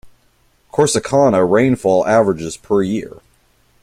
Corsicana 0.71 1.47
rainfall 1.47 2.07
averages 2.07 2.57
per 2.57 2.81
year. 2.81 3.19